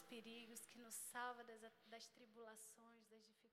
[0.00, 3.49] dos perigos, que nos salva das, das tribulações, das dificuldades.